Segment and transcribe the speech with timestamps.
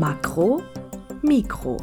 [0.00, 0.62] Makro,
[1.20, 1.76] Mikro.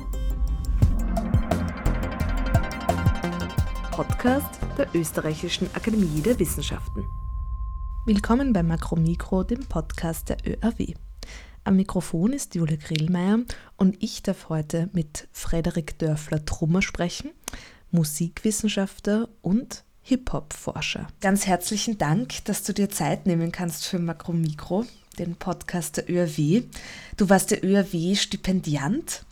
[3.91, 7.05] Podcast der Österreichischen Akademie der Wissenschaften.
[8.07, 10.95] Willkommen bei Makro Mikro, dem Podcast der ÖAW.
[11.63, 13.41] Am Mikrofon ist Julia Grillmeier
[13.75, 17.29] und ich darf heute mit Frederik Dörfler-Trummer sprechen,
[17.91, 21.05] Musikwissenschaftler und Hip-Hop-Forscher.
[21.21, 24.87] Ganz herzlichen Dank, dass du dir Zeit nehmen kannst für Makro Mikro
[25.19, 26.63] den Podcast der ÖRW.
[27.17, 29.25] Du warst der ÖRW-Stipendiant.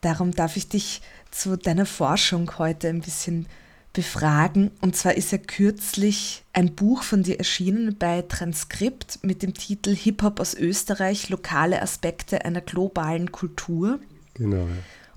[0.00, 1.00] Darum darf ich dich
[1.30, 3.46] zu deiner Forschung heute ein bisschen
[3.92, 4.70] befragen.
[4.80, 9.94] Und zwar ist ja kürzlich ein Buch von dir erschienen bei Transkript mit dem Titel
[9.94, 14.00] Hip-Hop aus Österreich, lokale Aspekte einer globalen Kultur.
[14.34, 14.66] Genau.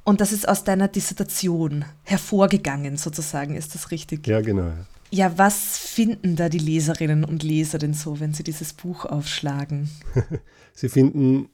[0.03, 4.27] Und das ist aus deiner Dissertation hervorgegangen, sozusagen, ist das richtig?
[4.27, 4.71] Ja, genau.
[5.15, 5.37] Ja.
[5.37, 9.89] Was finden da die Leserinnen und Leser denn so, wenn sie dieses Buch aufschlagen?
[10.73, 11.47] sie finden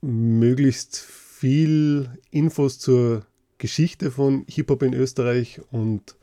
[0.00, 3.26] möglichst viel Infos zur
[3.58, 6.16] Geschichte von Hip-Hop in Österreich und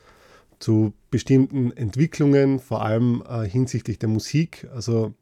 [0.58, 4.68] zu bestimmten Entwicklungen, vor allem äh, hinsichtlich der Musik.
[4.74, 5.14] Also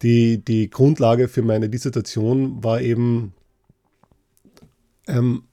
[0.00, 3.34] die, die Grundlage für meine Dissertation war eben,
[5.06, 5.44] ähm,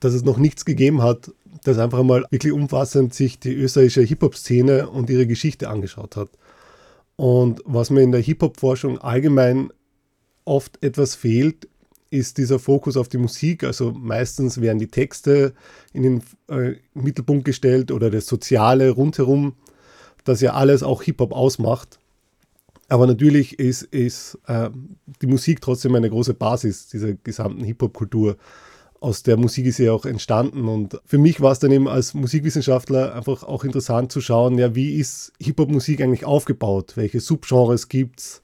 [0.00, 1.32] dass es noch nichts gegeben hat,
[1.66, 6.30] das einfach mal wirklich umfassend sich die österreichische Hip-Hop-Szene und ihre Geschichte angeschaut hat.
[7.16, 9.70] Und was mir in der Hip-Hop-Forschung allgemein
[10.44, 11.68] oft etwas fehlt,
[12.10, 13.64] ist dieser Fokus auf die Musik.
[13.64, 15.54] Also meistens werden die Texte
[15.92, 19.54] in den äh, Mittelpunkt gestellt oder das Soziale rundherum,
[20.24, 21.98] das ja alles auch Hip-Hop ausmacht.
[22.88, 24.70] Aber natürlich ist, ist äh,
[25.20, 28.36] die Musik trotzdem eine große Basis dieser gesamten Hip-Hop-Kultur
[29.06, 30.66] aus der Musik ist ja auch entstanden.
[30.66, 34.74] Und für mich war es dann eben als Musikwissenschaftler einfach auch interessant zu schauen, ja,
[34.74, 36.94] wie ist Hip-Hop-Musik eigentlich aufgebaut?
[36.96, 38.42] Welche Subgenres gibt es?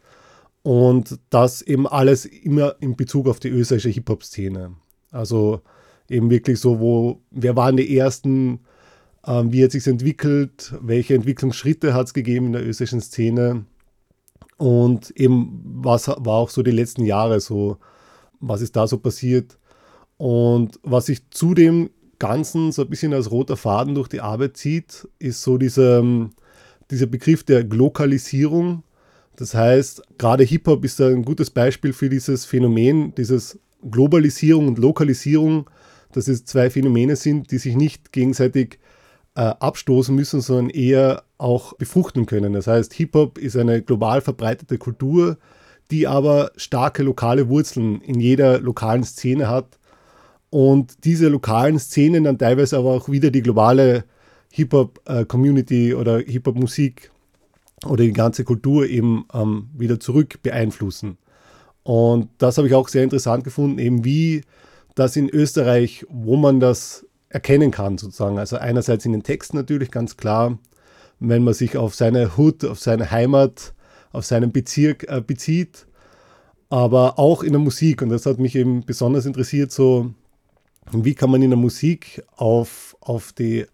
[0.62, 4.76] Und das eben alles immer in Bezug auf die österreichische Hip-Hop-Szene.
[5.10, 5.62] Also
[6.08, 8.60] eben wirklich so, wo, wer waren die ersten,
[9.26, 13.64] ähm, wie hat sich entwickelt, welche Entwicklungsschritte hat es gegeben in der österreichischen Szene
[14.58, 17.78] und eben was war auch so die letzten Jahre so,
[18.38, 19.58] was ist da so passiert.
[20.22, 21.90] Und was sich zu dem
[22.20, 26.04] Ganzen so ein bisschen als roter Faden durch die Arbeit zieht, ist so dieser,
[26.92, 28.84] dieser Begriff der Glokalisierung.
[29.34, 33.58] Das heißt, gerade Hip-Hop ist ein gutes Beispiel für dieses Phänomen, dieses
[33.90, 35.68] Globalisierung und Lokalisierung,
[36.12, 38.78] dass es zwei Phänomene sind, die sich nicht gegenseitig
[39.34, 42.52] äh, abstoßen müssen, sondern eher auch befruchten können.
[42.52, 45.38] Das heißt, Hip-Hop ist eine global verbreitete Kultur,
[45.90, 49.80] die aber starke lokale Wurzeln in jeder lokalen Szene hat
[50.52, 54.04] und diese lokalen Szenen dann teilweise aber auch wieder die globale
[54.50, 57.10] Hip-Hop-Community oder Hip-Hop-Musik
[57.86, 61.16] oder die ganze Kultur eben ähm, wieder zurück beeinflussen.
[61.84, 64.42] Und das habe ich auch sehr interessant gefunden, eben wie
[64.94, 68.38] das in Österreich, wo man das erkennen kann, sozusagen.
[68.38, 70.58] Also einerseits in den Texten natürlich ganz klar,
[71.18, 73.72] wenn man sich auf seine Hut, auf seine Heimat,
[74.12, 75.86] auf seinen Bezirk äh, bezieht,
[76.68, 78.02] aber auch in der Musik.
[78.02, 80.12] Und das hat mich eben besonders interessiert, so
[80.90, 83.66] wie kann man in der Musik auf, auf die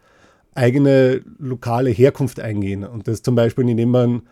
[0.55, 2.85] eigene lokale Herkunft eingehen.
[2.85, 4.23] Und das zum Beispiel, indem man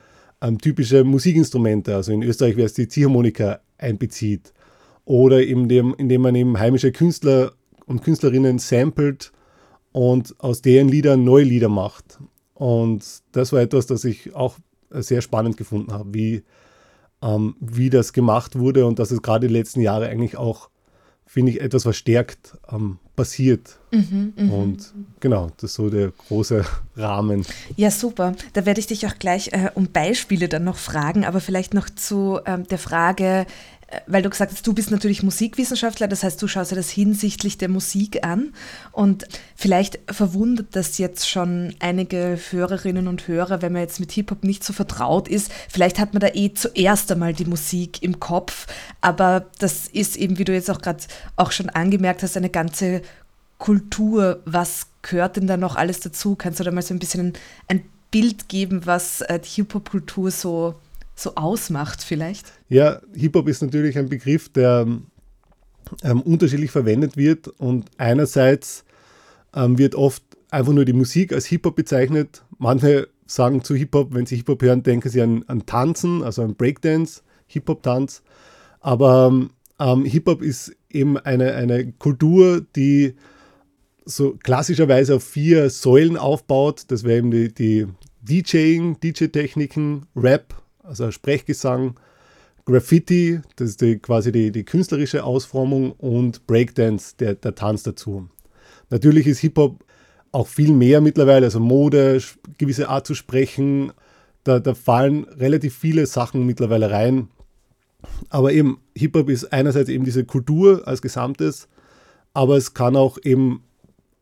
[0.42, 4.52] ähm, typische Musikinstrumente, also in Österreich wäre es die Ziehharmonika, einbezieht.
[5.04, 7.52] Oder indem, indem man eben heimische Künstler
[7.86, 9.32] und Künstlerinnen samplet
[9.92, 12.18] und aus deren Liedern neue Lieder macht.
[12.54, 14.58] Und das war etwas, das ich auch
[14.90, 16.42] sehr spannend gefunden habe, wie,
[17.22, 20.70] ähm, wie das gemacht wurde und dass es gerade die letzten Jahre eigentlich auch
[21.36, 23.78] finde ich, etwas verstärkt ähm, passiert.
[23.90, 24.54] Mhm, mh.
[24.54, 26.64] Und genau, das ist so der große
[26.96, 27.44] Rahmen.
[27.76, 28.34] Ja, super.
[28.54, 31.90] Da werde ich dich auch gleich äh, um Beispiele dann noch fragen, aber vielleicht noch
[31.90, 33.44] zu ähm, der Frage,
[34.06, 37.58] weil du gesagt hast, du bist natürlich Musikwissenschaftler, das heißt, du schaust dir das hinsichtlich
[37.58, 38.52] der Musik an.
[38.92, 44.44] Und vielleicht verwundert das jetzt schon einige Hörerinnen und Hörer, wenn man jetzt mit Hip-Hop
[44.44, 45.50] nicht so vertraut ist.
[45.68, 48.66] Vielleicht hat man da eh zuerst einmal die Musik im Kopf,
[49.00, 51.04] aber das ist eben, wie du jetzt auch gerade
[51.36, 53.02] auch schon angemerkt hast, eine ganze
[53.58, 54.42] Kultur.
[54.44, 56.34] Was gehört denn da noch alles dazu?
[56.36, 57.32] Kannst du da mal so ein bisschen
[57.68, 60.74] ein Bild geben, was äh, die Hip-Hop-Kultur so
[61.16, 62.52] so ausmacht vielleicht?
[62.68, 64.86] Ja, Hip-Hop ist natürlich ein Begriff, der
[66.02, 68.84] ähm, unterschiedlich verwendet wird und einerseits
[69.54, 72.44] ähm, wird oft einfach nur die Musik als Hip-Hop bezeichnet.
[72.58, 76.54] Manche sagen zu Hip-Hop, wenn sie Hip-Hop hören, denken sie an, an Tanzen, also an
[76.54, 78.22] Breakdance, Hip-Hop-Tanz.
[78.80, 79.48] Aber
[79.80, 83.14] ähm, Hip-Hop ist eben eine, eine Kultur, die
[84.04, 86.84] so klassischerweise auf vier Säulen aufbaut.
[86.88, 87.86] Das wäre eben die, die
[88.22, 90.54] DJing, DJ-Techniken, Rap
[90.86, 91.98] also Sprechgesang,
[92.64, 98.28] Graffiti, das ist die, quasi die, die künstlerische Ausformung und Breakdance, der, der Tanz dazu.
[98.90, 99.84] Natürlich ist Hip-Hop
[100.32, 102.20] auch viel mehr mittlerweile, also Mode,
[102.58, 103.92] gewisse Art zu sprechen,
[104.44, 107.28] da, da fallen relativ viele Sachen mittlerweile rein.
[108.30, 111.68] Aber eben, Hip-Hop ist einerseits eben diese Kultur als Gesamtes,
[112.34, 113.62] aber es kann auch eben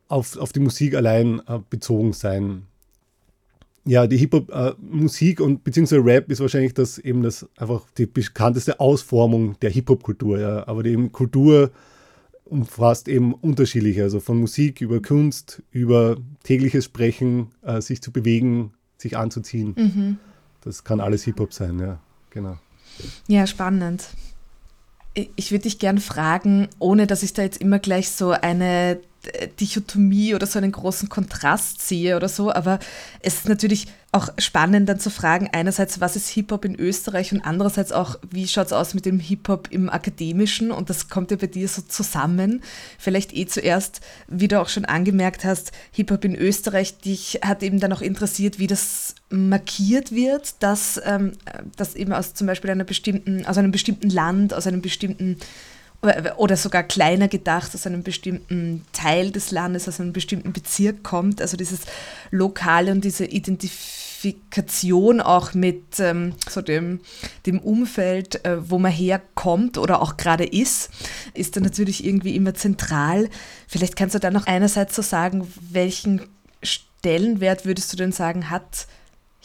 [0.07, 2.67] auf, auf die Musik allein äh, bezogen sein.
[3.87, 8.79] Ja, die Hip-Hop-Musik äh, und beziehungsweise Rap ist wahrscheinlich das eben das einfach die bekannteste
[8.79, 10.39] Ausformung der Hip-Hop-Kultur.
[10.39, 10.67] Ja.
[10.67, 11.71] Aber die eben Kultur
[12.45, 18.73] umfasst eben unterschiedliche, also von Musik über Kunst, über tägliches Sprechen, äh, sich zu bewegen,
[18.97, 19.73] sich anzuziehen.
[19.75, 20.17] Mhm.
[20.61, 21.99] Das kann alles Hip-Hop sein, ja,
[22.29, 22.57] genau.
[23.27, 24.05] Ja, spannend.
[25.35, 28.99] Ich würde dich gern fragen, ohne dass ich da jetzt immer gleich so eine
[29.59, 32.79] Dichotomie oder so einen großen Kontrast sehe oder so, aber
[33.21, 37.41] es ist natürlich auch spannend dann zu fragen, einerseits, was ist Hip-Hop in Österreich und
[37.41, 41.37] andererseits auch, wie schaut es aus mit dem Hip-Hop im Akademischen und das kommt ja
[41.37, 42.63] bei dir so zusammen.
[42.97, 43.99] Vielleicht eh zuerst,
[44.29, 48.57] wie du auch schon angemerkt hast, Hip-Hop in Österreich, dich hat eben dann auch interessiert,
[48.57, 51.33] wie das markiert wird, dass, ähm,
[51.75, 55.37] dass eben aus zum Beispiel einer bestimmten, aus einem bestimmten Land, aus einem bestimmten
[56.37, 61.41] oder sogar kleiner gedacht, aus einem bestimmten Teil des Landes, aus einem bestimmten Bezirk kommt.
[61.41, 61.81] Also dieses
[62.31, 67.01] Lokale und diese Identifikation auch mit ähm, so dem,
[67.45, 70.89] dem Umfeld, äh, wo man herkommt oder auch gerade ist,
[71.33, 73.29] ist dann natürlich irgendwie immer zentral.
[73.67, 76.21] Vielleicht kannst du da noch einerseits so sagen, welchen
[76.63, 78.87] Stellenwert würdest du denn sagen, hat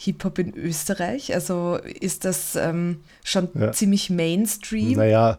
[0.03, 1.33] Hip-Hop in Österreich?
[1.33, 3.71] Also ist das ähm, schon ja.
[3.71, 4.97] ziemlich Mainstream?
[4.97, 5.37] Naja,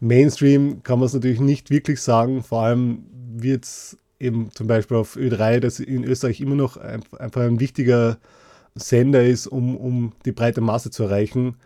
[0.00, 2.42] Mainstream kann man es natürlich nicht wirklich sagen.
[2.42, 3.04] Vor allem
[3.36, 8.18] wird es eben zum Beispiel auf Ö3, das in Österreich immer noch einfach ein wichtiger
[8.74, 11.56] Sender ist, um, um die breite Masse zu erreichen.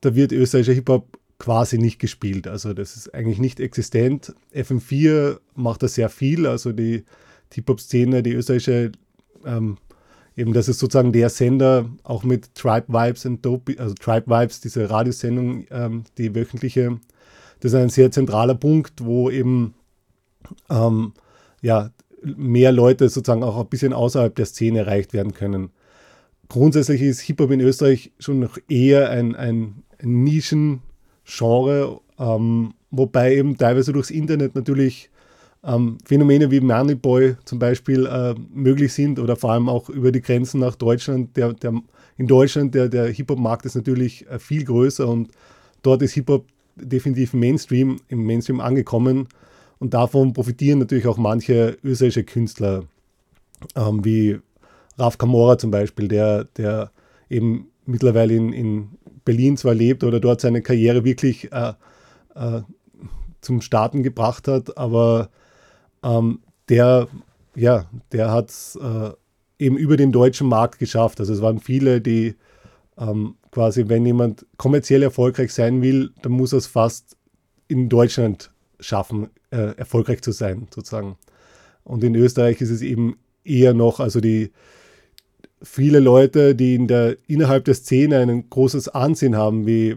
[0.00, 2.46] Da wird österreichischer Hip-Hop quasi nicht gespielt.
[2.46, 4.34] Also das ist eigentlich nicht existent.
[4.54, 6.46] FM4 macht da sehr viel.
[6.46, 7.04] Also die
[7.52, 8.92] Hip-Hop-Szene, die österreichische,
[9.44, 9.78] ähm,
[10.36, 14.60] eben das ist sozusagen der Sender, auch mit Tribe Vibes und Dope, also Tribe Vibes,
[14.60, 17.00] diese Radiosendung, ähm, die wöchentliche,
[17.62, 19.74] das ist ein sehr zentraler Punkt, wo eben
[20.68, 21.12] ähm,
[21.60, 21.90] ja,
[22.24, 25.70] mehr Leute sozusagen auch ein bisschen außerhalb der Szene erreicht werden können.
[26.48, 30.80] Grundsätzlich ist Hip-Hop in Österreich schon noch eher ein, ein, Nischengenre,
[32.18, 35.08] ähm, wobei eben teilweise durchs Internet natürlich
[35.62, 40.20] ähm, Phänomene wie Moneyboy zum Beispiel äh, möglich sind oder vor allem auch über die
[40.20, 41.36] Grenzen nach Deutschland.
[41.36, 41.80] Der, der,
[42.16, 45.30] in Deutschland, der, der Hip-Hop-Markt ist natürlich äh, viel größer und
[45.82, 46.44] dort ist Hip-Hop
[46.76, 49.28] definitiv Mainstream, im Mainstream angekommen.
[49.78, 52.84] Und davon profitieren natürlich auch manche österreichische Künstler,
[53.74, 54.38] ähm, wie
[54.98, 56.92] Raf Kamora zum Beispiel, der, der
[57.28, 58.88] eben mittlerweile in, in
[59.24, 61.72] Berlin zwar lebt oder dort seine Karriere wirklich äh,
[62.34, 62.62] äh,
[63.40, 65.30] zum Starten gebracht hat, aber
[66.02, 67.08] ähm, der,
[67.54, 69.10] ja, der hat es äh,
[69.58, 71.20] eben über den deutschen Markt geschafft.
[71.20, 72.36] Also es waren viele, die
[72.98, 77.16] ähm, quasi, wenn jemand kommerziell erfolgreich sein will, dann muss er es fast
[77.68, 78.50] in Deutschland
[78.80, 81.16] schaffen, äh, erfolgreich zu sein, sozusagen.
[81.84, 84.50] Und in Österreich ist es eben eher noch, also die
[85.62, 89.96] viele Leute, die in der, innerhalb der Szene ein großes Ansehen haben, wie,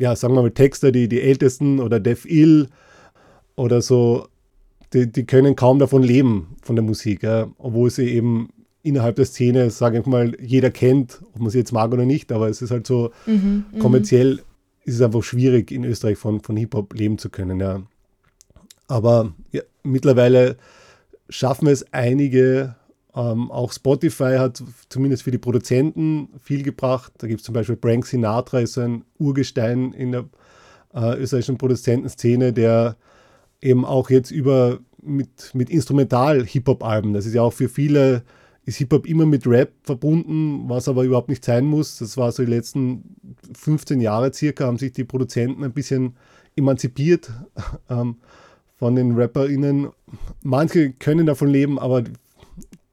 [0.00, 2.68] ja, sagen wir mal Texter, die, die Ältesten oder Def Ill
[3.56, 4.28] oder so,
[4.92, 8.50] die, die können kaum davon leben, von der Musik, ja, obwohl sie eben
[8.82, 12.32] innerhalb der Szene, sage ich mal, jeder kennt, ob man sie jetzt mag oder nicht,
[12.32, 14.42] aber es ist halt so, mhm, kommerziell
[14.84, 17.82] ist es einfach schwierig, in Österreich von, von Hip-Hop leben zu können, ja.
[18.88, 20.56] Aber ja, mittlerweile
[21.28, 22.74] schaffen es einige,
[23.14, 27.12] ähm, auch Spotify hat zumindest für die Produzenten viel gebracht.
[27.18, 30.24] Da gibt es zum Beispiel Frank Sinatra, ist so ein Urgestein in der
[30.94, 32.96] äh, österreichischen Produzentenszene, der
[33.60, 38.22] eben auch jetzt über mit, mit Instrumental-Hip-Hop-Alben, das ist ja auch für viele
[38.64, 41.98] ist Hip-Hop immer mit Rap verbunden, was aber überhaupt nicht sein muss.
[41.98, 43.16] Das war so die letzten
[43.54, 46.16] 15 Jahre circa, haben sich die Produzenten ein bisschen
[46.56, 47.30] emanzipiert
[47.90, 48.16] ähm,
[48.76, 49.88] von den RapperInnen.
[50.42, 52.04] Manche können davon leben, aber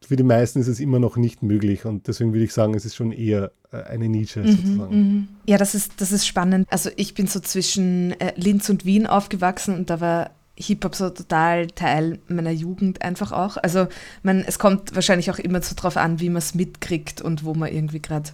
[0.01, 1.85] für die meisten ist es immer noch nicht möglich.
[1.85, 4.97] Und deswegen würde ich sagen, es ist schon eher äh, eine Nische mhm, sozusagen.
[4.97, 5.27] Mhm.
[5.45, 6.67] Ja, das ist, das ist spannend.
[6.71, 11.10] Also ich bin so zwischen äh, Linz und Wien aufgewachsen und da war Hip-Hop so
[11.10, 13.58] total Teil meiner Jugend einfach auch.
[13.58, 13.88] Also
[14.24, 17.54] man, es kommt wahrscheinlich auch immer so drauf an, wie man es mitkriegt und wo
[17.54, 18.30] man irgendwie gerade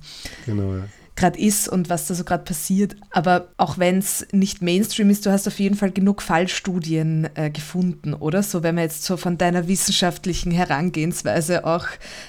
[0.46, 0.84] genau, ja.
[1.16, 2.96] Gerade ist und was da so gerade passiert.
[3.12, 7.50] Aber auch wenn es nicht Mainstream ist, du hast auf jeden Fall genug Fallstudien äh,
[7.50, 8.44] gefunden, oder?
[8.44, 11.86] So, wenn man jetzt so von deiner wissenschaftlichen Herangehensweise auch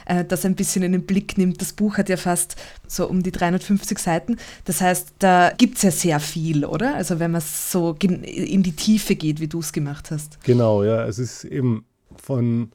[0.07, 1.61] äh, das ein bisschen in den Blick nimmt.
[1.61, 4.37] Das Buch hat ja fast so um die 350 Seiten.
[4.64, 6.95] Das heißt, da gibt es ja sehr viel, oder?
[6.95, 10.43] Also wenn man so in die Tiefe geht, wie du es gemacht hast.
[10.45, 11.05] Genau, ja.
[11.07, 11.85] Es ist eben
[12.16, 12.71] von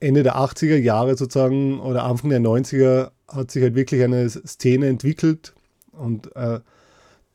[0.00, 4.88] Ende der 80er Jahre sozusagen oder Anfang der 90er hat sich halt wirklich eine Szene
[4.88, 5.54] entwickelt
[5.92, 6.60] und äh,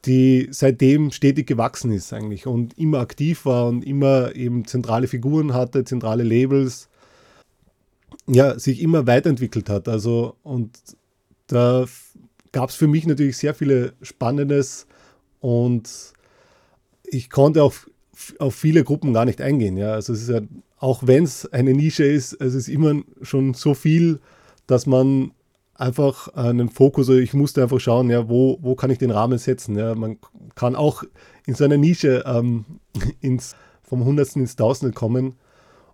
[0.05, 5.53] die seitdem stetig gewachsen ist eigentlich und immer aktiv war und immer eben zentrale Figuren
[5.53, 6.88] hatte, zentrale Labels,
[8.27, 9.88] ja, sich immer weiterentwickelt hat.
[9.89, 10.79] Also und
[11.48, 11.86] da
[12.51, 14.88] gab es für mich natürlich sehr viele Spannendes
[15.39, 16.13] und
[17.03, 17.89] ich konnte auf,
[18.39, 19.77] auf viele Gruppen gar nicht eingehen.
[19.77, 19.93] Ja.
[19.93, 20.41] Also es ist ja,
[20.77, 24.19] auch wenn es eine Nische ist, es ist immer schon so viel,
[24.67, 25.31] dass man
[25.79, 29.38] einfach einen Fokus, also ich musste einfach schauen, ja, wo, wo kann ich den Rahmen
[29.38, 29.77] setzen.
[29.77, 29.95] Ja.
[29.95, 30.17] Man
[30.55, 31.03] kann auch
[31.45, 32.65] in so einer Nische ähm,
[33.21, 35.36] ins, vom Hundertsten ins Tausende kommen.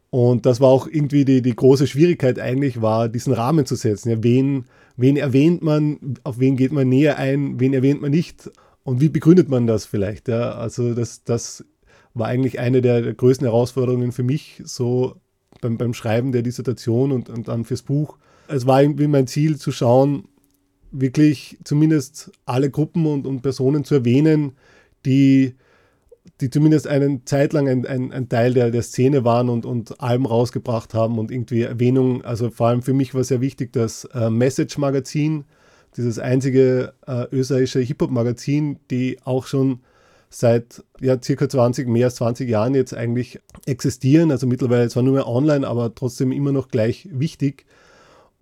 [0.09, 4.09] Und das war auch irgendwie die, die große Schwierigkeit eigentlich, war diesen Rahmen zu setzen.
[4.09, 4.65] Ja, wen,
[4.97, 8.49] wen erwähnt man, auf wen geht man näher ein, wen erwähnt man nicht
[8.83, 10.27] und wie begründet man das vielleicht.
[10.29, 10.53] Ja?
[10.53, 11.65] Also das, das
[12.13, 15.15] war eigentlich eine der, der größten Herausforderungen für mich, so
[15.61, 19.57] beim, beim Schreiben der Dissertation und, und dann fürs Buch, es war irgendwie mein Ziel
[19.57, 20.27] zu schauen,
[20.91, 24.53] wirklich zumindest alle Gruppen und, und Personen zu erwähnen,
[25.05, 25.55] die,
[26.41, 29.99] die zumindest eine Zeit lang ein, ein, ein Teil der, der Szene waren und, und
[30.01, 34.05] Alben rausgebracht haben und irgendwie Erwähnung, also vor allem für mich war sehr wichtig das
[34.13, 35.45] äh, Message-Magazin,
[35.97, 39.79] dieses einzige äh, österreichische Hip-Hop-Magazin, die auch schon
[40.29, 44.31] seit ja, circa 20, mehr als 20 Jahren jetzt eigentlich existieren.
[44.31, 47.65] Also mittlerweile zwar nur mehr online, aber trotzdem immer noch gleich wichtig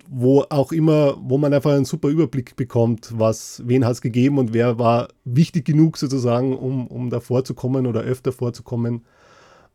[0.10, 4.38] wo auch immer, wo man einfach einen super Überblick bekommt, was, wen hat es gegeben
[4.38, 9.06] und wer war wichtig genug sozusagen, um, um da vorzukommen oder öfter vorzukommen.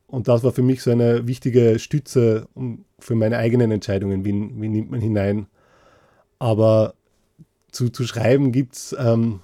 [0.06, 2.48] Und das war für mich so eine wichtige Stütze
[2.98, 5.46] für meine eigenen Entscheidungen, wie, wie nimmt man hinein.
[6.38, 6.94] Aber
[7.72, 9.40] zu, zu schreiben gibt es ähm,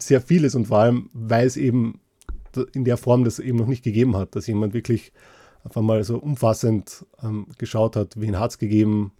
[0.00, 2.00] sehr vieles und vor allem, weil es eben
[2.72, 5.12] in der Form das eben noch nicht gegeben hat, dass jemand wirklich
[5.64, 9.12] einfach mal so umfassend ähm, geschaut hat, wen hat es gegeben,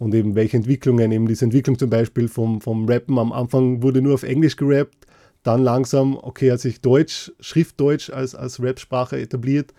[0.00, 4.00] und eben welche Entwicklungen, eben diese Entwicklung zum Beispiel vom, vom Rappen, am Anfang wurde
[4.00, 5.06] nur auf Englisch gerappt,
[5.42, 9.74] dann langsam, okay, hat sich Deutsch, Schriftdeutsch als, als Rap-Sprache etabliert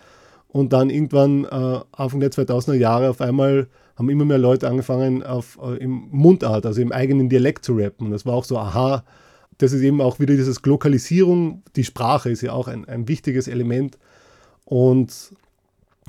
[0.47, 5.23] und dann irgendwann äh, Anfang der 2000er Jahre auf einmal haben immer mehr Leute angefangen,
[5.23, 8.05] auf, äh, im Mundart, also im eigenen Dialekt zu rappen.
[8.05, 9.03] Und das war auch so, aha,
[9.57, 13.47] das ist eben auch wieder dieses Glokalisierung, die Sprache ist ja auch ein, ein wichtiges
[13.47, 13.97] Element.
[14.65, 15.33] Und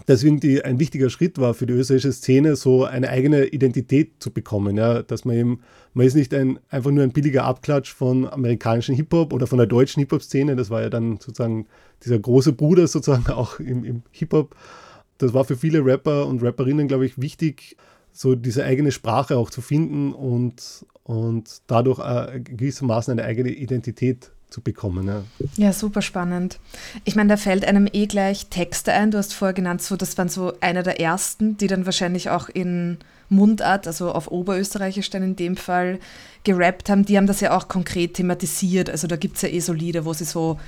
[0.09, 4.31] deswegen die, ein wichtiger Schritt war für die österreichische Szene, so eine eigene Identität zu
[4.31, 4.77] bekommen.
[4.77, 5.03] Ja?
[5.03, 5.61] Dass man eben,
[5.95, 9.67] man ist nicht ein, einfach nur ein billiger Abklatsch von amerikanischen Hip-Hop oder von der
[9.67, 10.57] deutschen Hip-Hop-Szene.
[10.57, 11.67] Das war ja dann sozusagen
[12.05, 14.55] dieser große Bruder sozusagen auch im, im Hip-Hop.
[15.19, 17.77] Das war für viele Rapper und Rapperinnen, glaube ich, wichtig,
[18.13, 24.33] so diese eigene Sprache auch zu finden und, und dadurch äh, gewissermaßen eine eigene Identität
[24.53, 25.07] zu bekommen.
[25.07, 25.23] Ja.
[25.57, 26.59] ja, super spannend.
[27.05, 29.11] Ich meine, da fällt einem eh gleich Texte ein.
[29.11, 32.49] Du hast vorher genannt, so, das waren so einer der ersten, die dann wahrscheinlich auch
[32.49, 35.99] in Mundart, also auf Oberösterreichisch dann in dem Fall,
[36.45, 37.05] gerappt haben.
[37.05, 38.91] Die haben das ja auch konkret thematisiert.
[38.91, 40.61] Also da gibt es ja eh so Lieder, wo sie so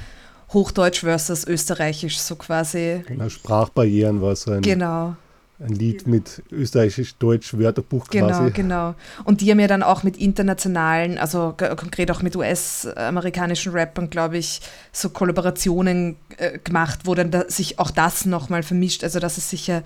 [0.52, 3.02] Hochdeutsch versus Österreichisch so quasi.
[3.06, 4.62] Genau, Sprachbarrieren war so ein.
[4.62, 5.16] Genau
[5.60, 8.50] ein Lied mit österreichisch-deutsch Wörterbuch genau, quasi.
[8.50, 8.94] Genau, genau.
[9.24, 14.38] Und die haben ja dann auch mit internationalen, also konkret auch mit US-amerikanischen Rappern, glaube
[14.38, 14.60] ich,
[14.92, 19.04] so Kollaborationen äh, gemacht, wo dann da sich auch das nochmal vermischt.
[19.04, 19.84] Also das ist sicher,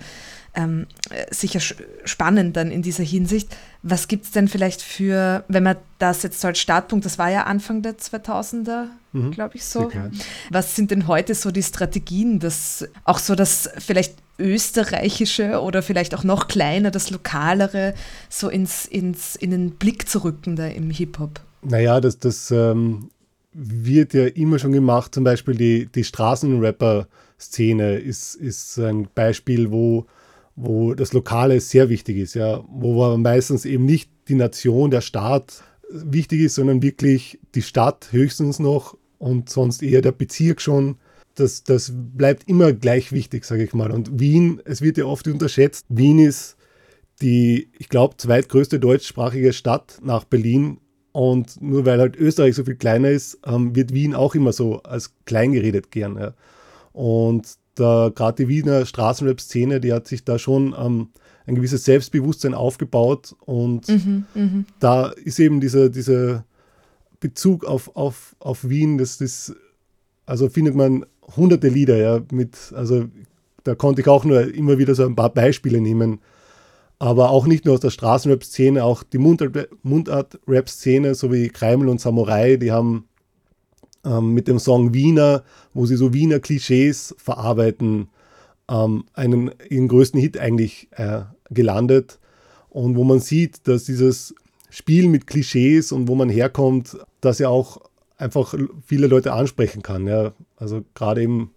[0.55, 0.87] ähm,
[1.29, 1.59] sicher
[2.03, 3.55] spannend dann in dieser Hinsicht.
[3.83, 7.29] Was gibt es denn vielleicht für, wenn man das jetzt so als Startpunkt, das war
[7.29, 9.87] ja Anfang der 2000er, mhm, glaube ich so.
[9.87, 10.09] Sicher.
[10.49, 16.15] Was sind denn heute so die Strategien, dass auch so das vielleicht österreichische oder vielleicht
[16.15, 17.93] auch noch kleiner, das lokalere,
[18.29, 21.41] so ins, ins, in den Blick zu rücken da im Hip-Hop?
[21.61, 23.09] Naja, das, das ähm,
[23.53, 25.13] wird ja immer schon gemacht.
[25.13, 30.05] Zum Beispiel die, die Straßenrapper-Szene ist, ist ein Beispiel, wo,
[30.55, 35.63] wo das Lokale sehr wichtig ist, ja, wo meistens eben nicht die Nation, der Staat
[35.89, 40.97] wichtig ist, sondern wirklich die Stadt höchstens noch und sonst eher der Bezirk schon
[41.39, 43.91] das, das bleibt immer gleich wichtig, sage ich mal.
[43.91, 46.57] Und Wien, es wird ja oft unterschätzt, Wien ist
[47.21, 50.79] die, ich glaube, zweitgrößte deutschsprachige Stadt nach Berlin.
[51.11, 54.83] Und nur weil halt Österreich so viel kleiner ist, ähm, wird Wien auch immer so
[54.83, 56.17] als klein geredet gern.
[56.17, 56.33] Ja.
[56.93, 61.09] Und gerade die Wiener Straßenrap-Szene, die hat sich da schon ähm,
[61.45, 63.35] ein gewisses Selbstbewusstsein aufgebaut.
[63.45, 64.63] Und mhm, mh.
[64.79, 66.43] da ist eben diese, diese
[67.19, 69.55] Bezug auf, auf, auf Wien, das, das,
[70.25, 71.05] also findet man
[71.35, 73.05] hunderte Lieder, ja, mit, also
[73.63, 76.19] da konnte ich auch nur immer wieder so ein paar Beispiele nehmen.
[76.97, 82.57] Aber auch nicht nur aus der Straßenrap-Szene, auch die Mundart-Rap-Szene, so wie Kreimel und Samurai,
[82.57, 83.05] die haben
[84.05, 85.43] ähm, mit dem Song Wiener,
[85.73, 88.09] wo sie so Wiener Klischees verarbeiten,
[88.69, 92.19] ähm, einen ihren größten Hit eigentlich äh, gelandet.
[92.69, 94.35] Und wo man sieht, dass dieses
[94.69, 97.81] Spiel mit Klischees und wo man herkommt, dass ja auch
[98.17, 98.53] einfach
[98.85, 100.05] viele Leute ansprechen kann.
[100.05, 100.33] Ja.
[100.59, 101.51] Also gerade eben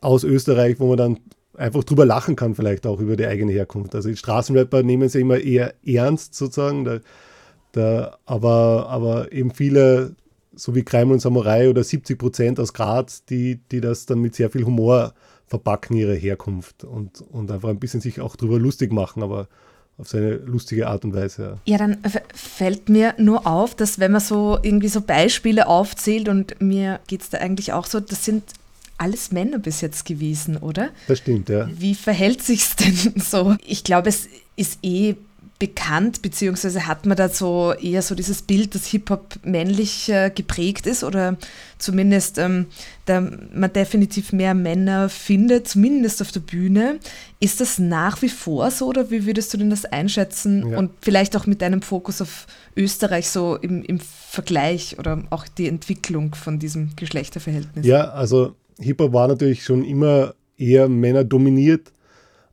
[0.00, 1.18] aus Österreich, wo man dann
[1.54, 3.94] einfach drüber lachen kann, vielleicht auch über die eigene Herkunft.
[3.94, 7.00] Also die Straßenrapper nehmen sie immer eher ernst sozusagen, da,
[7.72, 10.14] da, aber, aber eben viele,
[10.54, 14.34] so wie Kreimel und Samurai oder 70 Prozent aus Graz, die, die das dann mit
[14.34, 15.14] sehr viel Humor
[15.46, 19.48] verpacken, ihre Herkunft und, und einfach ein bisschen sich auch drüber lustig machen, aber
[19.98, 21.58] auf seine lustige Art und Weise.
[21.64, 21.98] Ja, ja dann
[22.34, 27.22] fällt mir nur auf, dass wenn man so irgendwie so Beispiele aufzählt und mir geht
[27.22, 28.42] es da eigentlich auch so, das sind
[28.98, 30.90] alles Männer bis jetzt gewesen, oder?
[31.06, 31.68] Das stimmt, ja.
[31.72, 33.56] Wie verhält sich's denn so?
[33.64, 35.16] Ich glaube, es ist eh
[35.58, 40.86] bekannt, beziehungsweise hat man da so eher so dieses Bild, dass Hip-Hop männlich äh, geprägt
[40.86, 41.38] ist oder
[41.78, 42.66] zumindest ähm,
[43.06, 46.98] da man definitiv mehr Männer findet, zumindest auf der Bühne.
[47.40, 50.78] Ist das nach wie vor so oder wie würdest du denn das einschätzen ja.
[50.78, 52.46] und vielleicht auch mit deinem Fokus auf
[52.76, 57.86] Österreich so im, im Vergleich oder auch die Entwicklung von diesem Geschlechterverhältnis?
[57.86, 61.92] Ja, also Hip-Hop war natürlich schon immer eher männerdominiert,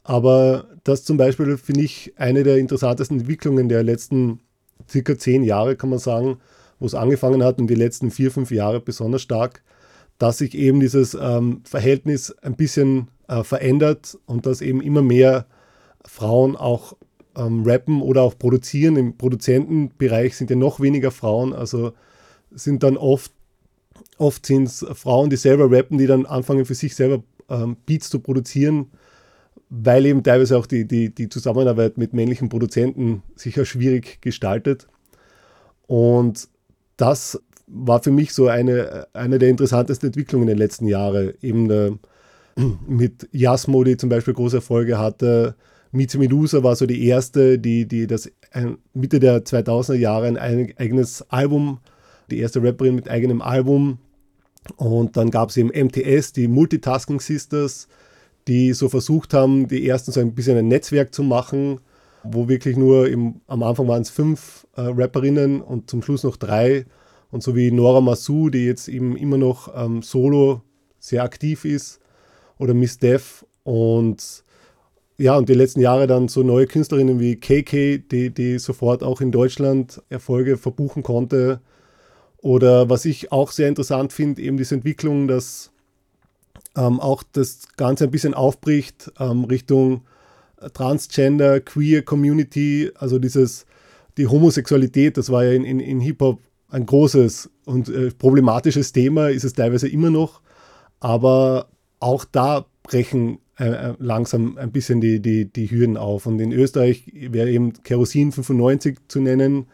[0.04, 4.40] aber das zum Beispiel finde ich eine der interessantesten Entwicklungen der letzten
[4.90, 6.38] circa zehn Jahre, kann man sagen,
[6.80, 9.64] wo es angefangen hat und die letzten vier, fünf Jahre besonders stark,
[10.18, 15.46] dass sich eben dieses ähm, Verhältnis ein bisschen äh, verändert und dass eben immer mehr
[16.06, 16.98] Frauen auch
[17.36, 18.98] ähm, rappen oder auch produzieren.
[18.98, 21.94] Im Produzentenbereich sind ja noch weniger Frauen, also
[22.52, 23.32] sind dann oft
[24.18, 28.10] Oft sind es Frauen, die selber rappen, die dann anfangen für sich selber ähm, Beats
[28.10, 28.88] zu produzieren,
[29.70, 34.88] weil eben teilweise auch die, die, die Zusammenarbeit mit männlichen Produzenten sicher schwierig gestaltet.
[35.88, 36.48] Und
[36.98, 41.34] das war für mich so eine, eine der interessantesten Entwicklungen in den letzten Jahren.
[41.42, 41.92] Eben äh,
[42.88, 45.56] mit Jasmo, die zum Beispiel große Erfolge hatte.
[45.92, 48.32] Mizi Medusa war so die erste, die, die das
[48.94, 50.38] Mitte der 2000er Jahre ein
[50.78, 51.80] eigenes Album
[52.30, 54.00] die erste Rapperin mit eigenem Album.
[54.78, 57.88] Und dann gab es eben MTS, die Multitasking Sisters,
[58.48, 61.80] die so versucht haben, die ersten so ein bisschen ein Netzwerk zu machen,
[62.24, 66.38] wo wirklich nur im, am Anfang waren es fünf äh, Rapperinnen und zum Schluss noch
[66.38, 66.86] drei.
[67.32, 70.62] Und so wie Nora Masu, die jetzt eben immer noch ähm, solo
[71.00, 72.00] sehr aktiv ist,
[72.60, 73.46] oder Miss Def.
[73.64, 74.44] Und
[75.18, 79.22] ja, und die letzten Jahre dann so neue Künstlerinnen wie KK, die, die sofort auch
[79.22, 81.62] in Deutschland Erfolge verbuchen konnte.
[82.38, 85.73] Oder was ich auch sehr interessant finde, eben diese Entwicklung, dass
[86.76, 90.02] ähm, auch das Ganze ein bisschen aufbricht ähm, Richtung
[90.74, 93.66] Transgender, Queer Community, also dieses,
[94.18, 99.30] die Homosexualität, das war ja in, in, in Hip-Hop ein großes und äh, problematisches Thema,
[99.30, 100.42] ist es teilweise immer noch,
[101.00, 101.68] aber
[102.00, 106.26] auch da brechen äh, äh langsam ein bisschen die, die, die Hürden auf.
[106.26, 109.68] Und in Österreich wäre eben Kerosin 95 zu nennen,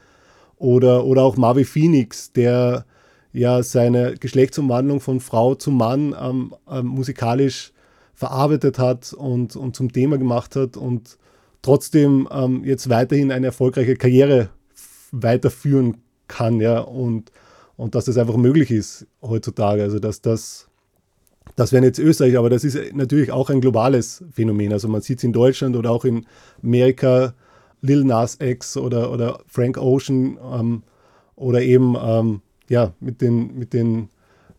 [0.59, 2.85] oder, oder auch Marvi Phoenix, der
[3.32, 7.72] ja seine Geschlechtsumwandlung von Frau zu Mann ähm, ähm, musikalisch
[8.13, 11.18] verarbeitet hat und, und zum Thema gemacht hat und
[11.62, 14.50] trotzdem ähm, jetzt weiterhin eine erfolgreiche Karriere
[15.12, 17.32] weiterführen kann, ja, und,
[17.76, 19.84] und dass das einfach möglich ist heutzutage.
[19.84, 20.68] Also dass das,
[21.56, 24.74] das wäre jetzt Österreich, aber das ist natürlich auch ein globales Phänomen.
[24.74, 26.26] Also man sieht es in Deutschland oder auch in
[26.62, 27.34] Amerika,
[27.82, 30.84] Lil Nas X oder, oder Frank Ocean ähm,
[31.36, 34.10] oder eben ähm, ja, mit, den, mit den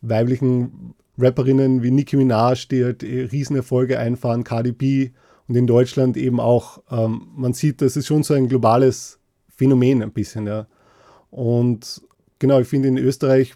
[0.03, 5.11] weiblichen Rapperinnen wie Nicki Minaj, die halt Riesenerfolge einfahren, Cardi B
[5.49, 6.83] und in Deutschland eben auch.
[6.91, 9.19] Ähm, man sieht, das ist schon so ein globales
[9.49, 10.47] Phänomen ein bisschen.
[10.47, 10.67] Ja.
[11.31, 12.03] Und
[12.39, 13.55] genau, ich finde in Österreich,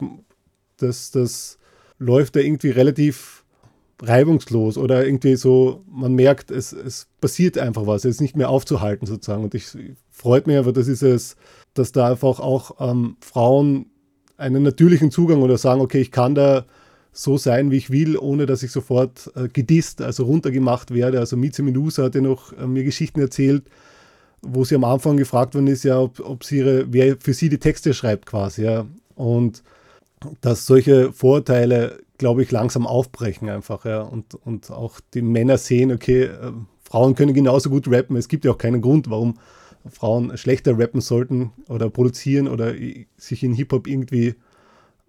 [0.76, 1.58] dass das
[1.98, 3.44] läuft da irgendwie relativ
[4.02, 8.50] reibungslos oder irgendwie so, man merkt, es, es passiert einfach was, es ist nicht mehr
[8.50, 9.44] aufzuhalten sozusagen.
[9.44, 9.68] Und ich
[10.10, 11.36] freut mich einfach, dass, dieses,
[11.74, 13.86] dass da einfach auch ähm, Frauen
[14.36, 16.64] einen natürlichen Zugang oder sagen, okay, ich kann da
[17.12, 21.20] so sein, wie ich will, ohne dass ich sofort äh, gedisst, also runtergemacht werde.
[21.20, 23.64] Also Mieze Medusa hat ja noch äh, mir Geschichten erzählt,
[24.42, 27.48] wo sie am Anfang gefragt worden ist, ja, ob, ob sie ihre, wer für sie
[27.48, 28.86] die Texte schreibt quasi, ja.
[29.14, 29.62] Und
[30.40, 33.84] dass solche Vorurteile glaube ich, langsam aufbrechen einfach.
[33.84, 34.02] Ja.
[34.02, 38.16] Und, und auch die Männer sehen, okay, äh, Frauen können genauso gut rappen.
[38.16, 39.38] Es gibt ja auch keinen Grund, warum,
[39.90, 42.74] Frauen schlechter rappen sollten oder produzieren oder
[43.16, 44.34] sich in Hip-Hop irgendwie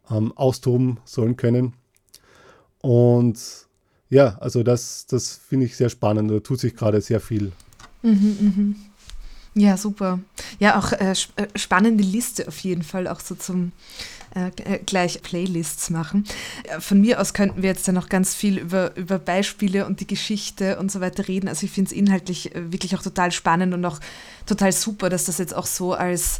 [0.09, 1.73] ähm, austoben sollen können.
[2.81, 3.67] Und
[4.09, 6.29] ja, also das, das finde ich sehr spannend.
[6.29, 7.51] Da tut sich gerade sehr viel.
[8.03, 8.75] Mhm, mhm.
[9.55, 10.19] Ja, super.
[10.59, 13.71] Ja, auch äh, äh, spannende Liste auf jeden Fall, auch so zum
[14.35, 16.25] äh, äh gleich Playlists machen.
[16.79, 20.07] Von mir aus könnten wir jetzt dann noch ganz viel über, über Beispiele und die
[20.07, 21.47] Geschichte und so weiter reden.
[21.47, 23.99] Also ich finde es inhaltlich äh, wirklich auch total spannend und auch
[24.45, 26.39] total super, dass das jetzt auch so als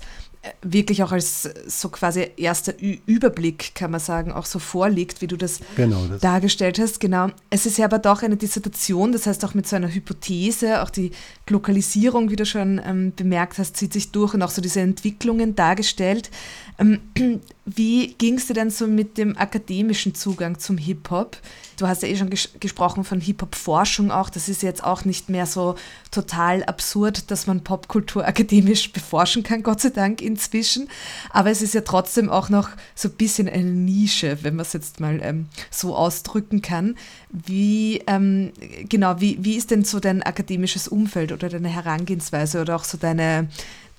[0.62, 5.28] wirklich auch als so quasi erster Ü Überblick, kann man sagen, auch so vorliegt, wie
[5.28, 7.00] du das, genau, das, dargestellt hast.
[7.00, 7.30] Genau.
[7.50, 10.90] Es ist ja aber doch eine Dissertation, das heißt auch mit so einer Hypothese, auch
[10.90, 11.12] die
[11.50, 15.56] Lokalisierung, wie du schon ähm, bemerkt hast, zieht sich durch und auch so diese Entwicklungen
[15.56, 16.30] dargestellt.
[16.78, 17.00] Ähm,
[17.66, 21.38] wie ging es dir denn so mit dem akademischen Zugang zum Hip-Hop?
[21.78, 24.30] Du hast ja eh schon ges gesprochen von Hip-Hop-Forschung auch.
[24.30, 25.76] Das ist jetzt auch nicht mehr so
[26.12, 30.90] total absurd, dass man Popkultur akademisch beforschen kann, Gott sei Dank inzwischen.
[31.32, 34.74] Aber es ist ja trotzdem auch noch so ein bisschen eine Nische, wenn man es
[34.74, 36.96] jetzt mal ähm, so ausdrücken kann.
[37.30, 38.52] Wie, ähm,
[38.88, 42.98] genau, wie, wie ist denn so dein akademisches Umfeld oder deine Herangehensweise oder auch so
[42.98, 43.50] deine,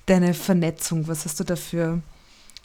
[0.05, 1.07] deine Vernetzung?
[1.07, 2.01] Was hast du dafür?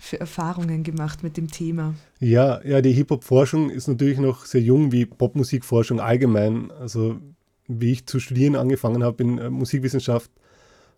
[0.03, 1.95] Für Erfahrungen gemacht mit dem Thema?
[2.19, 6.73] Ja, ja, die Hip-Hop-Forschung ist natürlich noch sehr jung wie Popmusikforschung allgemein.
[6.73, 7.21] Also
[7.69, 10.29] wie ich zu studieren angefangen habe in äh, Musikwissenschaft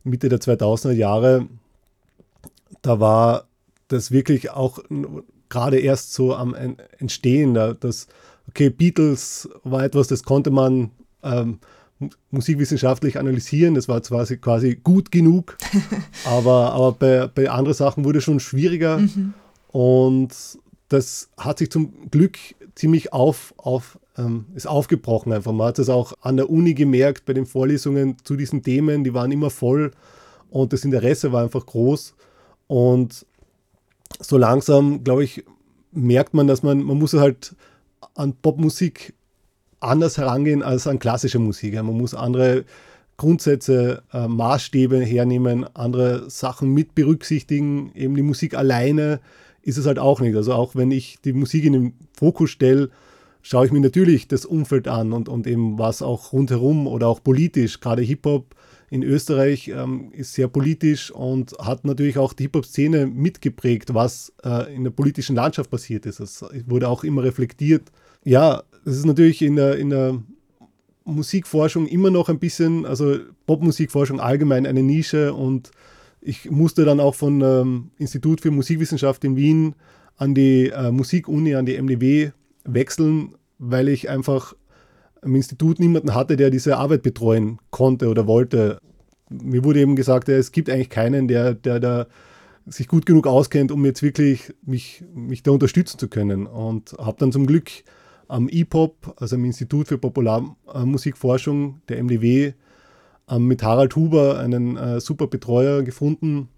[0.05, 1.47] Mitte der 2000er Jahre,
[2.81, 3.47] da war
[3.89, 4.79] das wirklich auch
[5.51, 6.55] gerade erst so am
[6.99, 8.09] Entstehen, dass,
[8.49, 10.91] okay, Beatles war etwas, das konnte man
[11.23, 11.59] ähm,
[12.31, 13.75] musikwissenschaftlich analysieren.
[13.75, 15.57] Das war zwar quasi gut genug,
[16.25, 18.99] aber, aber bei, bei anderen Sachen wurde es schon schwieriger.
[18.99, 19.35] Mhm.
[19.69, 20.35] Und
[20.89, 22.39] das hat sich zum Glück
[22.75, 25.53] ziemlich auf, auf, ähm, ist aufgebrochen einfach.
[25.53, 29.15] Man hat es auch an der Uni gemerkt bei den Vorlesungen zu diesen Themen, die
[29.15, 29.93] waren immer voll
[30.51, 32.15] und das Interesse war einfach groß.
[32.67, 33.27] Und
[34.21, 35.45] so langsam, glaube ich,
[35.93, 37.55] merkt man, dass man, man muss halt
[38.15, 39.15] an Popmusik
[39.85, 41.75] anders herangehen als an klassische Musik.
[41.75, 42.65] Man muss andere
[43.17, 47.93] Grundsätze, äh, Maßstäbe hernehmen, andere Sachen mit berücksichtigen.
[47.95, 49.21] Eben die Musik alleine
[49.63, 50.37] ist es halt auch nicht.
[50.37, 52.91] Also auch wenn ich die Musik in den Fokus stelle,
[53.43, 57.23] schaue ich mir natürlich das Umfeld an und, und eben was auch rundherum oder auch
[57.23, 57.81] politisch.
[57.81, 58.55] Gerade Hip-Hop
[58.91, 64.75] in Österreich ähm, ist sehr politisch und hat natürlich auch die Hip-Hop-Szene mitgeprägt, was äh,
[64.75, 66.21] in der politischen Landschaft passiert ist.
[66.21, 67.91] Das wurde auch immer reflektiert.
[68.25, 70.23] Ja, das ist natürlich in der, in der
[71.05, 75.71] Musikforschung immer noch ein bisschen, also Popmusikforschung allgemein eine Nische und
[76.21, 79.75] ich musste dann auch von ähm, Institut für Musikwissenschaft in Wien
[80.17, 82.31] an die äh, Musikuni, an die MDW
[82.65, 84.55] wechseln, weil ich einfach
[85.23, 88.79] im Institut niemanden hatte, der diese Arbeit betreuen konnte oder wollte.
[89.29, 92.07] Mir wurde eben gesagt, es gibt eigentlich keinen, der, der da
[92.67, 96.47] sich gut genug auskennt, um jetzt wirklich mich, mich da unterstützen zu können.
[96.47, 97.71] Und habe dann zum Glück
[98.29, 102.53] am IPOP, also am Institut für Popularmusikforschung der MDW,
[103.29, 106.49] ähm, mit Harald Huber einen äh, super Betreuer gefunden,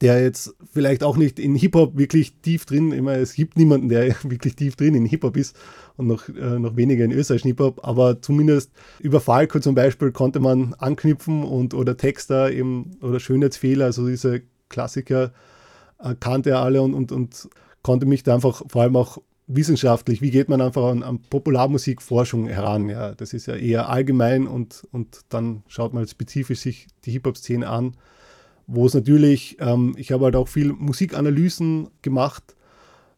[0.00, 4.14] der jetzt vielleicht auch nicht in Hip-Hop wirklich tief drin, immer es gibt niemanden, der
[4.22, 5.56] wirklich tief drin in Hip-Hop ist
[5.96, 8.70] und noch, äh, noch weniger in österreichischen Hip-Hop, aber zumindest
[9.00, 14.42] über Falco zum Beispiel konnte man anknüpfen und oder Texter eben oder Schönheitsfehler, also diese
[14.68, 15.32] Klassiker
[15.98, 17.48] äh, kannte er alle und, und, und
[17.82, 22.46] konnte mich da einfach vor allem auch wissenschaftlich, wie geht man einfach an, an, Popularmusikforschung
[22.46, 22.88] heran?
[22.88, 27.68] Ja, das ist ja eher allgemein und, und dann schaut man spezifisch sich die Hip-Hop-Szene
[27.68, 27.96] an,
[28.66, 32.56] wo es natürlich, ähm, ich habe halt auch viel Musikanalysen gemacht,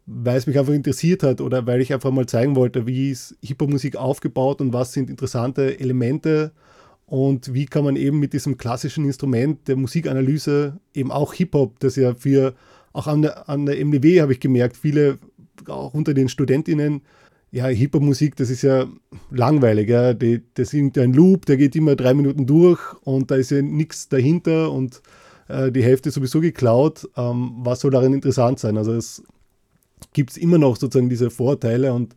[0.06, 3.36] weil es mich einfach interessiert hat oder weil ich einfach mal zeigen wollte, wie ist
[3.42, 6.52] Hip-Hop-Musik aufgebaut und was sind interessante Elemente
[7.06, 11.94] und wie kann man eben mit diesem klassischen Instrument der Musikanalyse eben auch Hip-Hop, das
[11.94, 12.54] ja für
[12.92, 15.18] auch an der, an der MDW habe ich gemerkt, viele
[15.68, 17.02] auch unter den Studentinnen,
[17.50, 18.86] ja, Hip-Hop-Musik, das ist ja
[19.30, 19.88] langweilig.
[19.88, 20.14] Ja.
[20.14, 23.62] Die, das ist ein Loop, der geht immer drei Minuten durch und da ist ja
[23.62, 25.00] nichts dahinter und
[25.48, 27.08] äh, die Hälfte ist sowieso geklaut.
[27.16, 28.76] Ähm, was soll darin interessant sein?
[28.76, 29.22] Also es
[30.12, 32.14] gibt immer noch sozusagen diese Vorteile und,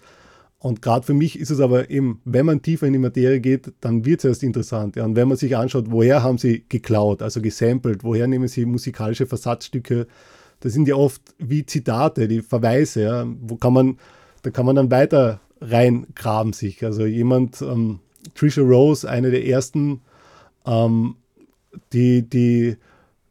[0.57, 3.71] und gerade für mich ist es aber eben, wenn man tiefer in die Materie geht,
[3.81, 4.95] dann wird es erst interessant.
[4.95, 5.05] Ja.
[5.05, 9.25] Und wenn man sich anschaut, woher haben sie geklaut, also gesampelt, woher nehmen sie musikalische
[9.25, 10.07] Versatzstücke,
[10.61, 13.97] das sind ja oft wie Zitate, die Verweise, ja, wo kann man,
[14.41, 16.83] da kann man dann weiter reingraben sich.
[16.83, 17.99] Also jemand, ähm,
[18.35, 20.01] Trisha Rose, eine der ersten,
[20.65, 21.15] ähm,
[21.93, 22.77] die, die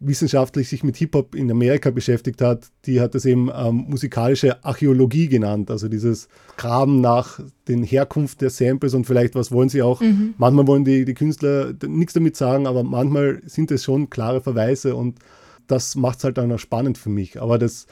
[0.01, 5.29] wissenschaftlich sich mit Hip-Hop in Amerika beschäftigt hat, die hat das eben ähm, musikalische Archäologie
[5.29, 5.71] genannt.
[5.71, 10.01] Also dieses Graben nach den Herkunft der Samples und vielleicht was wollen sie auch.
[10.01, 10.35] Mhm.
[10.39, 14.95] Manchmal wollen die, die Künstler nichts damit sagen, aber manchmal sind es schon klare Verweise
[14.95, 15.19] und
[15.69, 17.41] das macht es halt dann auch spannend für mich.
[17.41, 17.87] Aber das,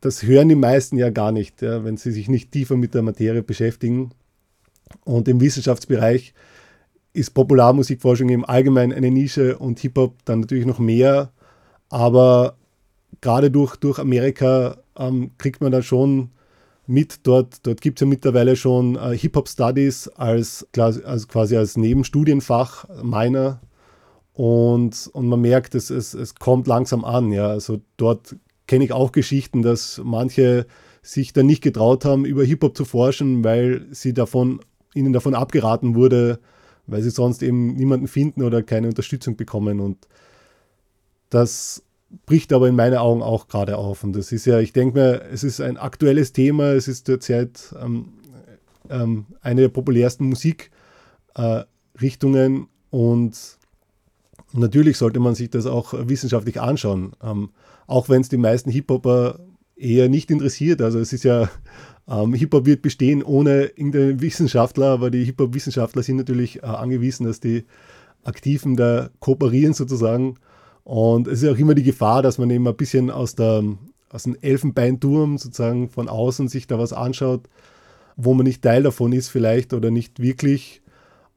[0.00, 3.02] das hören die meisten ja gar nicht, ja, wenn sie sich nicht tiefer mit der
[3.02, 4.12] Materie beschäftigen.
[5.04, 6.34] Und im Wissenschaftsbereich
[7.12, 11.32] ist Popularmusikforschung im Allgemeinen eine Nische und Hip-Hop dann natürlich noch mehr.
[11.88, 12.56] Aber
[13.20, 16.30] gerade durch, durch Amerika ähm, kriegt man da schon
[16.86, 17.26] mit.
[17.26, 23.60] Dort, dort gibt es ja mittlerweile schon äh, Hip-Hop-Studies als, als quasi als Nebenstudienfach meiner.
[24.34, 27.32] Und, und man merkt, es, es, es kommt langsam an.
[27.32, 27.48] Ja.
[27.48, 30.66] Also dort kenne ich auch Geschichten, dass manche
[31.02, 34.60] sich dann nicht getraut haben, über Hip-Hop zu forschen, weil sie davon,
[34.94, 36.40] ihnen davon abgeraten wurde,
[36.86, 39.80] weil sie sonst eben niemanden finden oder keine Unterstützung bekommen.
[39.80, 40.08] Und
[41.30, 41.82] das
[42.26, 44.02] bricht aber in meinen Augen auch gerade auf.
[44.02, 47.74] Und das ist ja, ich denke mir, es ist ein aktuelles Thema, es ist derzeit
[47.80, 48.14] ähm,
[48.90, 53.58] ähm, eine der populärsten Musikrichtungen äh, und
[54.60, 57.50] natürlich sollte man sich das auch wissenschaftlich anschauen, ähm,
[57.86, 59.40] auch wenn es die meisten Hip-Hopper
[59.76, 60.80] eher nicht interessiert.
[60.80, 61.50] Also es ist ja
[62.08, 67.40] ähm, Hip-Hop wird bestehen ohne irgendeinen Wissenschaftler, aber die Hip-Hop-Wissenschaftler sind natürlich äh, angewiesen, dass
[67.40, 67.64] die
[68.22, 70.36] Aktiven da kooperieren sozusagen.
[70.84, 73.64] Und es ist auch immer die Gefahr, dass man eben ein bisschen aus, der,
[74.10, 77.48] aus dem Elfenbeinturm sozusagen von außen sich da was anschaut,
[78.16, 80.82] wo man nicht Teil davon ist vielleicht oder nicht wirklich.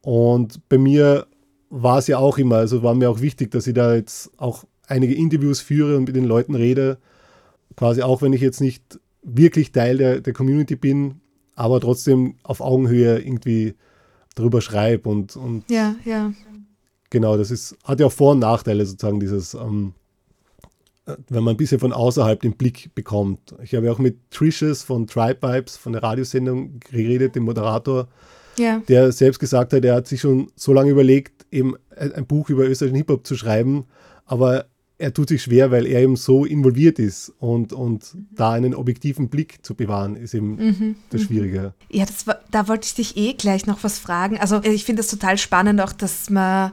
[0.02, 1.26] Und bei mir
[1.70, 4.64] war es ja auch immer, also war mir auch wichtig, dass ich da jetzt auch
[4.86, 6.98] einige Interviews führe und mit den Leuten rede.
[7.76, 11.20] Quasi auch wenn ich jetzt nicht wirklich Teil der, der Community bin,
[11.54, 13.74] aber trotzdem auf Augenhöhe irgendwie
[14.34, 16.32] darüber schreibe und, und ja, ja.
[17.10, 19.94] Genau, das ist, hat ja auch Vor- und Nachteile sozusagen, dieses, ähm,
[21.28, 23.54] wenn man ein bisschen von außerhalb den Blick bekommt.
[23.62, 28.08] Ich habe ja auch mit Trishas von Tribe Vibes, von der Radiosendung geredet, dem Moderator,
[28.58, 28.82] ja.
[28.88, 32.66] der selbst gesagt hat, er hat sich schon so lange überlegt, eben ein Buch über
[32.66, 33.84] österreichischen Hip-Hop zu schreiben,
[34.24, 34.66] aber
[34.98, 38.26] er tut sich schwer, weil er eben so involviert ist und, und mhm.
[38.32, 40.96] da einen objektiven Blick zu bewahren, ist eben mhm.
[41.10, 41.26] das mhm.
[41.26, 41.74] Schwierige.
[41.88, 44.38] Ja, das war, da wollte ich dich eh gleich noch was fragen.
[44.38, 46.72] Also ich finde es total spannend auch, dass man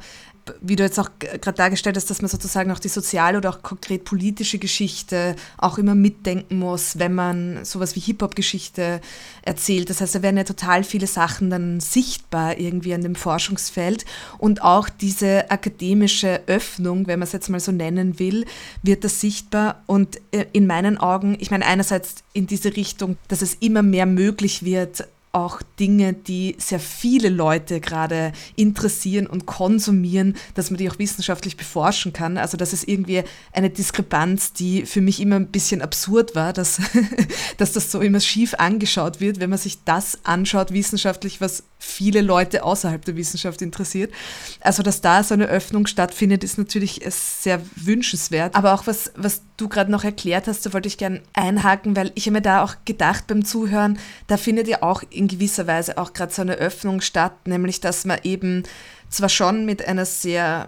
[0.62, 3.62] wie du jetzt auch gerade dargestellt hast, dass man sozusagen auch die soziale oder auch
[3.63, 9.01] konkret politische Geschichte auch immer mitdenken muss, wenn man sowas wie Hip-Hop-Geschichte
[9.41, 9.89] erzählt.
[9.89, 14.05] Das heißt, da werden ja total viele Sachen dann sichtbar irgendwie an dem Forschungsfeld
[14.38, 18.45] und auch diese akademische Öffnung, wenn man es jetzt mal so nennen will,
[18.84, 23.41] wird das sichtbar und äh, in meinen Augen, ich meine einerseits in diese Richtung, dass
[23.41, 30.38] es immer mehr möglich wird, auch Dinge, die sehr viele Leute gerade interessieren und konsumieren,
[30.54, 32.38] dass man die auch wissenschaftlich beforschen kann.
[32.38, 36.80] Also das ist irgendwie eine Diskrepanz, die für mich immer ein bisschen absurd war, dass,
[37.58, 42.21] dass das so immer schief angeschaut wird, wenn man sich das anschaut wissenschaftlich, was viele
[42.21, 44.12] Leute außerhalb der Wissenschaft interessiert.
[44.60, 48.56] Also dass da so eine Öffnung stattfindet, ist natürlich sehr wünschenswert.
[48.56, 52.12] Aber auch was, was du gerade noch erklärt hast, da wollte ich gerne einhaken, weil
[52.15, 55.98] ich habe mir da auch gedacht beim Zuhören, da findet ja auch in gewisser Weise
[55.98, 58.63] auch gerade so eine Öffnung statt, nämlich dass man eben
[59.10, 60.67] zwar schon mit einer sehr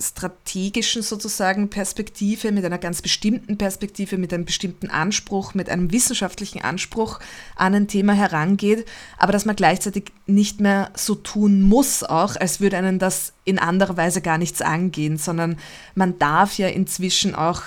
[0.00, 6.62] strategischen sozusagen Perspektive, mit einer ganz bestimmten Perspektive, mit einem bestimmten Anspruch, mit einem wissenschaftlichen
[6.62, 7.20] Anspruch
[7.56, 8.86] an ein Thema herangeht,
[9.18, 13.58] aber dass man gleichzeitig nicht mehr so tun muss, auch als würde einen das in
[13.58, 15.58] anderer Weise gar nichts angehen, sondern
[15.94, 17.62] man darf ja inzwischen auch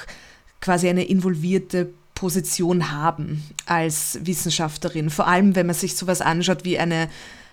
[0.62, 5.12] quasi eine involvierte Position haben als Wissenschaftlerin.
[5.12, 7.10] Vor allem, wenn man sich sowas anschaut wie eine,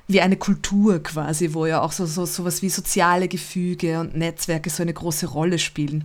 [0.07, 4.71] wie eine Kultur quasi, wo ja auch so, so sowas wie soziale Gefüge und Netzwerke
[4.71, 6.05] so eine große Rolle spielen.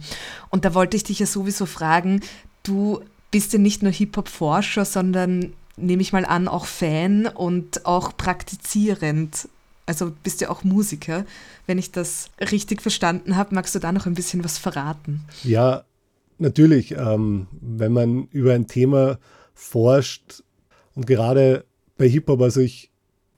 [0.50, 2.22] Und da wollte ich dich ja sowieso fragen,
[2.64, 8.16] du bist ja nicht nur Hip-Hop-Forscher, sondern nehme ich mal an, auch Fan und auch
[8.16, 9.50] praktizierend.
[9.86, 11.26] Also bist ja auch Musiker.
[11.68, 15.22] Wenn ich das richtig verstanden habe, magst du da noch ein bisschen was verraten?
[15.44, 15.84] Ja,
[16.38, 19.20] natürlich, ähm, wenn man über ein Thema
[19.54, 20.44] forscht
[20.96, 21.66] und gerade
[21.98, 22.92] bei Hip-Hop, also ich,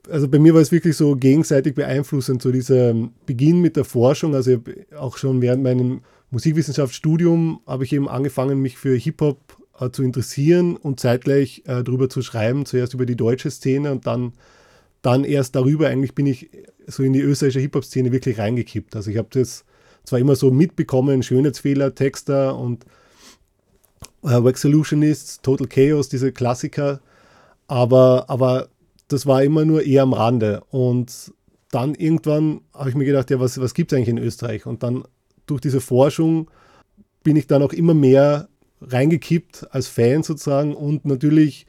[0.10, 2.94] also bei mir war es wirklich so gegenseitig beeinflussend, so dieser
[3.26, 4.58] Beginn mit der Forschung, also
[4.98, 9.40] auch schon während meinem Musikwissenschaftsstudium habe ich eben angefangen, mich für Hip-Hop
[9.80, 14.08] äh, zu interessieren und zeitgleich äh, darüber zu schreiben, zuerst über die deutsche Szene und
[14.08, 14.34] dann,
[15.02, 15.88] dann erst darüber.
[15.88, 16.50] Eigentlich bin ich
[16.88, 18.96] so in die österreichische Hip-Hop-Szene wirklich reingekippt.
[18.96, 19.66] Also ich habe das
[20.06, 22.86] zwar immer so mitbekommen, Schönheitsfehler, Texter und
[24.24, 27.02] äh, Wax Solutionists, Total Chaos, diese Klassiker,
[27.68, 28.70] aber, aber
[29.12, 30.64] das war immer nur eher am Rande.
[30.70, 31.34] Und
[31.72, 34.66] dann irgendwann habe ich mir gedacht, ja, was, was gibt es eigentlich in Österreich?
[34.66, 35.04] Und dann
[35.46, 36.50] durch diese Forschung
[37.24, 38.50] bin ich dann auch immer mehr
[38.82, 41.68] reingekippt als Fan sozusagen und natürlich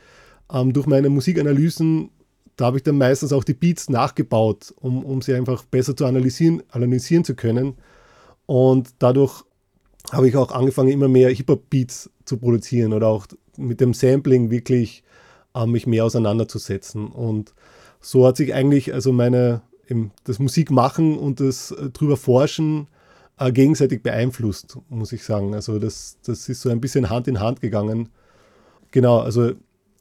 [0.52, 2.10] ähm, durch meine Musikanalysen,
[2.56, 6.06] da habe ich dann meistens auch die Beats nachgebaut, um, um sie einfach besser zu
[6.06, 7.74] analysieren, analysieren zu können.
[8.46, 9.42] Und dadurch
[10.10, 13.26] habe ich auch angefangen, immer mehr Hip-Hop-Beats zu produzieren oder auch
[13.56, 15.02] mit dem Sampling wirklich
[15.66, 17.08] mich mehr auseinanderzusetzen.
[17.08, 17.54] Und
[18.00, 22.88] so hat sich eigentlich also meine, eben, das Musikmachen und das äh, drüber forschen
[23.38, 25.54] äh, gegenseitig beeinflusst, muss ich sagen.
[25.54, 28.08] Also das, das ist so ein bisschen Hand in Hand gegangen.
[28.90, 29.52] Genau, also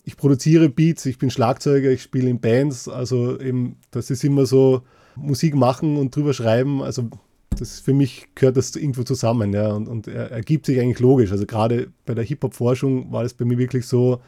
[0.03, 4.45] ich produziere Beats, ich bin Schlagzeuger, ich spiele in Bands, also eben, das ist immer
[4.45, 4.81] so
[5.15, 7.09] Musik machen und drüber schreiben, also
[7.57, 11.31] das für mich gehört das irgendwo zusammen, ja, und, und er, ergibt sich eigentlich logisch.
[11.31, 14.21] Also gerade bei der Hip-Hop-Forschung war das bei mir wirklich so,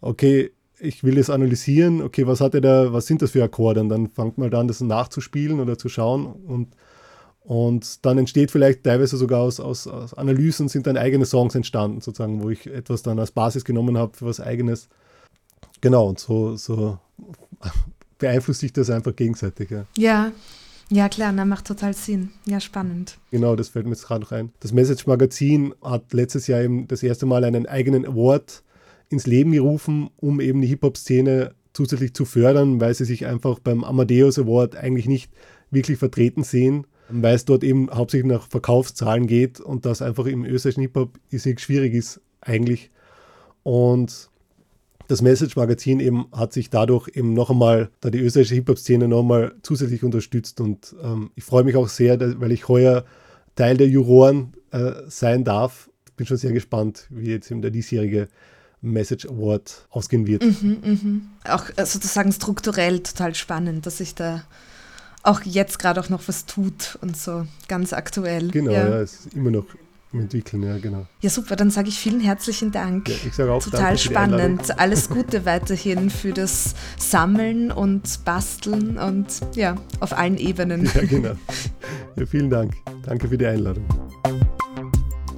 [0.00, 3.80] okay, ich will es analysieren, okay, was hat er da, was sind das für Akkorde?
[3.80, 6.68] Und dann fangt man an, das nachzuspielen oder zu schauen und
[7.42, 12.00] und dann entsteht vielleicht teilweise sogar aus, aus, aus, Analysen sind dann eigene Songs entstanden,
[12.00, 14.88] sozusagen, wo ich etwas dann als Basis genommen habe für was eigenes.
[15.80, 16.98] Genau, und so, so
[18.18, 19.70] beeinflusst sich das einfach gegenseitig.
[19.70, 20.32] Ja, ja,
[20.90, 22.28] ja klar, das macht total Sinn.
[22.44, 23.16] Ja, spannend.
[23.30, 24.52] Genau, das fällt mir jetzt gerade noch ein.
[24.60, 28.62] Das Message Magazin hat letztes Jahr eben das erste Mal einen eigenen Award
[29.10, 33.84] ins Leben gerufen, um eben die Hip-Hop-Szene zusätzlich zu fördern, weil sie sich einfach beim
[33.84, 35.30] Amadeus Award eigentlich nicht
[35.70, 40.44] wirklich vertreten sehen weil es dort eben hauptsächlich nach Verkaufszahlen geht und das einfach im
[40.44, 41.18] österreichischen Hip-Hop
[41.56, 42.90] schwierig ist eigentlich.
[43.62, 44.30] Und
[45.08, 49.54] das Message-Magazin eben hat sich dadurch eben noch einmal, da die österreichische Hip-Hop-Szene noch einmal
[49.62, 53.04] zusätzlich unterstützt und ähm, ich freue mich auch sehr, weil ich heuer
[53.56, 55.90] Teil der Juroren äh, sein darf.
[56.16, 58.28] Bin schon sehr gespannt, wie jetzt eben der diesjährige
[58.82, 60.42] Message Award ausgehen wird.
[60.42, 60.78] Mhm,
[61.44, 61.52] mh.
[61.52, 64.42] Auch äh, sozusagen strukturell total spannend, dass sich da
[65.22, 68.50] auch jetzt gerade auch noch was tut und so ganz aktuell.
[68.50, 69.66] Genau, ja, ja es ist immer noch
[70.12, 71.06] im Entwickeln, ja, genau.
[71.20, 73.08] Ja, super, dann sage ich vielen herzlichen Dank.
[73.08, 74.78] Ja, ich sage auch Total spannend.
[74.78, 80.90] Alles Gute weiterhin für das Sammeln und Basteln und ja, auf allen Ebenen.
[80.94, 81.34] Ja, genau.
[82.16, 82.74] Ja, vielen Dank.
[83.04, 83.84] Danke für die Einladung.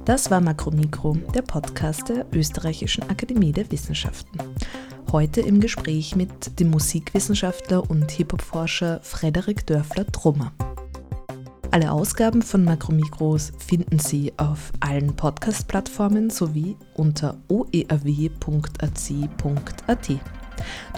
[0.05, 4.37] Das war Makromikro, der Podcast der Österreichischen Akademie der Wissenschaften.
[5.13, 10.51] Heute im Gespräch mit dem Musikwissenschaftler und Hip-Hop-Forscher Frederik Dörfler-Trummer.
[11.71, 18.29] Alle Ausgaben von Makromikros finden Sie auf allen Podcast-Plattformen sowie unter oerw.ac.at.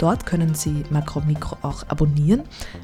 [0.00, 2.42] Dort können Sie Makromikro auch abonnieren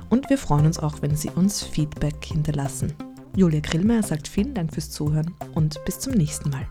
[0.09, 2.95] und wir freuen uns auch, wenn Sie uns Feedback hinterlassen.
[3.35, 6.67] Julia Grillmeier sagt vielen Dank fürs Zuhören und bis zum nächsten Mal.